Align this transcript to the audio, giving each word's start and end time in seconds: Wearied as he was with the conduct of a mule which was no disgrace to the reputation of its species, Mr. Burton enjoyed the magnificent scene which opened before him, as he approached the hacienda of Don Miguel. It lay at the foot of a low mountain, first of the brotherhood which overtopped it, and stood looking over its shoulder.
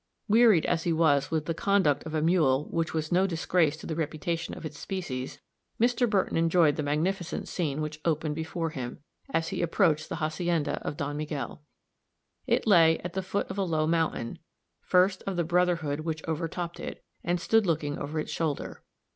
Wearied 0.27 0.65
as 0.65 0.81
he 0.81 0.91
was 0.91 1.29
with 1.29 1.45
the 1.45 1.53
conduct 1.53 2.07
of 2.07 2.15
a 2.15 2.23
mule 2.23 2.67
which 2.71 2.91
was 2.91 3.11
no 3.11 3.27
disgrace 3.27 3.77
to 3.77 3.85
the 3.85 3.93
reputation 3.95 4.55
of 4.57 4.65
its 4.65 4.79
species, 4.79 5.39
Mr. 5.79 6.09
Burton 6.09 6.35
enjoyed 6.37 6.75
the 6.75 6.81
magnificent 6.81 7.47
scene 7.47 7.81
which 7.81 8.01
opened 8.03 8.33
before 8.33 8.71
him, 8.71 8.97
as 9.29 9.49
he 9.49 9.61
approached 9.61 10.09
the 10.09 10.15
hacienda 10.15 10.81
of 10.81 10.97
Don 10.97 11.17
Miguel. 11.17 11.61
It 12.47 12.65
lay 12.65 12.97
at 13.01 13.13
the 13.13 13.21
foot 13.21 13.45
of 13.51 13.59
a 13.59 13.63
low 13.63 13.85
mountain, 13.85 14.39
first 14.81 15.21
of 15.27 15.35
the 15.35 15.43
brotherhood 15.43 15.99
which 15.99 16.27
overtopped 16.27 16.79
it, 16.79 17.03
and 17.23 17.39
stood 17.39 17.67
looking 17.67 17.99
over 17.99 18.19
its 18.19 18.31
shoulder. 18.31 18.81